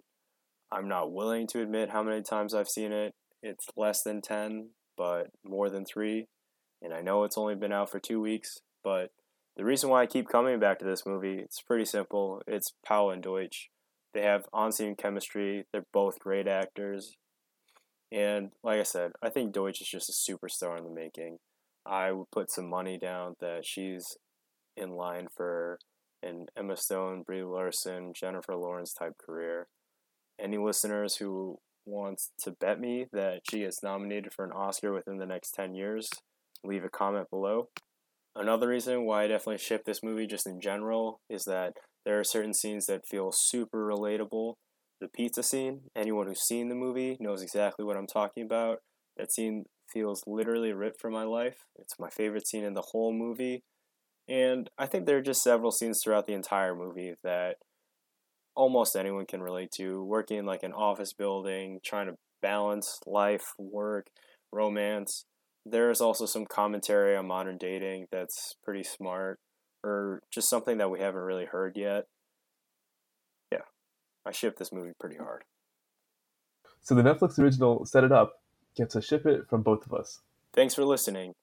I'm 0.72 0.88
not 0.88 1.12
willing 1.12 1.48
to 1.48 1.62
admit 1.62 1.92
how 1.92 2.04
many 2.04 2.22
times 2.22 2.54
I've 2.54 2.70
seen 2.70 2.92
it. 2.92 3.14
It's 3.42 3.66
less 3.76 4.02
than 4.04 4.22
10, 4.22 4.70
but 4.98 5.28
more 5.44 5.70
than 5.70 5.86
three. 5.86 6.28
And 6.82 6.94
I 6.94 7.02
know 7.02 7.24
it's 7.24 7.38
only 7.38 7.56
been 7.56 7.74
out 7.74 7.92
for 7.92 8.00
two 8.00 8.20
weeks, 8.20 8.60
but 8.84 9.12
The 9.56 9.66
reason 9.66 9.90
why 9.90 10.02
I 10.02 10.08
keep 10.08 10.28
coming 10.30 10.60
back 10.60 10.80
to 10.80 10.86
this 10.86 11.06
movie, 11.06 11.38
it's 11.40 11.62
pretty 11.62 11.86
simple. 11.86 12.42
It's 12.48 12.74
Powell 12.86 13.12
and 13.12 13.22
Deutch. 13.22 13.70
They 14.14 14.22
have 14.22 14.46
on-scene 14.52 14.96
chemistry. 14.96 15.66
They're 15.72 15.86
both 15.94 16.20
great 16.20 16.48
actors. 16.48 17.18
And 18.12 18.52
like 18.64 18.80
I 18.80 18.84
said, 18.84 19.12
I 19.22 19.30
think 19.30 19.54
Deutch 19.54 19.82
is 19.82 19.88
just 19.88 20.10
a 20.10 20.32
superstar 20.32 20.78
in 20.78 20.84
the 20.84 20.90
making. 20.90 21.38
I 21.86 22.12
would 22.12 22.32
put 22.32 22.52
some 22.52 22.70
money 22.70 22.98
down 22.98 23.36
that 23.42 23.66
she's 23.66 24.18
in 24.78 24.92
line 24.92 25.28
for 25.36 25.80
an 26.22 26.48
Emma 26.58 26.78
Stone, 26.78 27.24
Brie 27.24 27.44
Larson, 27.44 28.14
Jennifer 28.14 28.56
Lawrence 28.56 28.94
type 28.94 29.18
career. 29.18 29.68
Any 30.40 30.58
listeners 30.58 31.18
who 31.18 31.60
wants 31.86 32.32
to 32.44 32.52
bet 32.52 32.80
me 32.80 33.08
that 33.12 33.42
she 33.50 33.64
is 33.64 33.82
nominated 33.84 34.34
for 34.34 34.46
an 34.46 34.52
Oscar 34.52 34.94
within 34.94 35.18
the 35.18 35.26
next 35.26 35.52
10 35.52 35.76
years, 35.76 36.10
leave 36.64 36.84
a 36.84 36.90
comment 36.90 37.30
below. 37.30 37.70
Another 38.36 38.68
reason 38.68 39.06
why 39.06 39.24
I 39.24 39.28
definitely 39.28 39.60
ship 39.60 39.84
this 39.86 40.02
movie 40.04 40.26
just 40.26 40.48
in 40.48 40.60
general 40.60 41.20
is 41.30 41.46
that 41.46 41.74
there 42.06 42.20
are 42.20 42.24
certain 42.24 42.54
scenes 42.54 42.88
that 42.88 43.06
feel 43.08 43.32
super 43.32 43.86
relatable. 43.86 44.56
The 45.00 45.08
pizza 45.08 45.44
scene, 45.44 45.82
anyone 45.96 46.28
who's 46.28 46.42
seen 46.42 46.70
the 46.70 46.76
movie 46.76 47.18
knows 47.20 47.42
exactly 47.42 47.86
what 47.86 47.98
I'm 47.98 48.08
talking 48.08 48.44
about. 48.44 48.80
That 49.18 49.32
scene 49.32 49.66
feels 49.92 50.24
literally 50.26 50.74
ripped 50.74 51.00
from 51.00 51.14
my 51.14 51.24
life. 51.24 51.58
It's 51.78 52.00
my 52.00 52.10
favorite 52.10 52.48
scene 52.48 52.64
in 52.64 52.74
the 52.74 52.82
whole 52.92 53.14
movie. 53.14 53.64
And 54.28 54.70
I 54.78 54.88
think 54.88 55.06
there 55.06 55.18
are 55.18 55.22
just 55.22 55.44
several 55.44 55.72
scenes 55.72 56.02
throughout 56.02 56.26
the 56.26 56.34
entire 56.34 56.76
movie 56.76 57.14
that 57.24 57.58
almost 58.56 58.96
anyone 58.96 59.26
can 59.26 59.42
relate 59.42 59.72
to. 59.78 60.04
Working 60.04 60.40
in 60.40 60.46
like 60.46 60.64
an 60.64 60.74
office 60.74 61.14
building, 61.14 61.80
trying 61.84 62.08
to 62.08 62.16
balance 62.42 63.00
life, 63.06 63.54
work, 63.60 64.08
romance. 64.52 65.26
There's 65.66 66.02
also 66.02 66.26
some 66.26 66.46
commentary 66.46 67.16
on 67.16 67.28
modern 67.28 67.58
dating 67.58 68.08
that's 68.12 68.56
pretty 68.64 68.84
smart, 68.84 69.40
or 69.84 70.22
just 70.32 70.50
something 70.50 70.78
that 70.78 70.90
we 70.90 71.00
haven't 71.00 71.22
really 71.22 71.46
heard 71.46 71.78
yet. 71.78 72.06
Yeah, 73.52 73.60
I 74.26 74.32
ship 74.32 74.58
this 74.58 74.74
movie 74.74 74.92
pretty 75.00 75.18
hard. 75.18 75.44
So 76.82 76.96
the 76.96 77.02
Netflix 77.02 77.40
original 77.40 77.86
Set 77.86 78.04
It 78.04 78.12
Up 78.12 78.34
gets 78.76 78.96
a 78.96 79.02
ship 79.02 79.26
it 79.26 79.48
from 79.50 79.62
both 79.62 79.86
of 79.86 79.94
us. 79.94 80.20
Thanks 80.54 80.76
for 80.76 80.84
listening. 80.84 81.34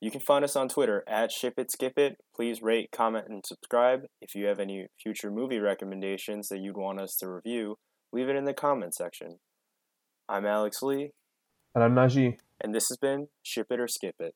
You 0.00 0.10
can 0.10 0.20
find 0.20 0.44
us 0.44 0.56
on 0.56 0.68
Twitter 0.68 1.04
at 1.06 1.32
Ship 1.32 1.54
It 1.58 1.70
Skip 1.70 1.98
It. 1.98 2.16
Please 2.34 2.62
rate, 2.62 2.90
comment, 2.90 3.26
and 3.28 3.44
subscribe. 3.46 4.02
If 4.20 4.34
you 4.34 4.46
have 4.46 4.60
any 4.60 4.86
future 5.02 5.30
movie 5.30 5.58
recommendations 5.58 6.48
that 6.48 6.60
you'd 6.60 6.76
want 6.76 7.00
us 7.00 7.16
to 7.16 7.28
review, 7.28 7.76
leave 8.12 8.28
it 8.28 8.36
in 8.36 8.44
the 8.44 8.54
comment 8.54 8.94
section. 8.94 9.38
I'm 10.28 10.46
Alex 10.46 10.82
Lee. 10.82 11.10
And 11.74 11.84
I'm 11.84 11.94
Najee. 11.94 12.38
And 12.60 12.74
this 12.74 12.88
has 12.88 12.98
been 12.98 13.28
Ship 13.42 13.66
It 13.70 13.80
or 13.80 13.88
Skip 13.88 14.16
It. 14.18 14.34